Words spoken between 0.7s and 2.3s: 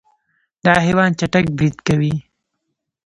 حیوان چټک برید کوي.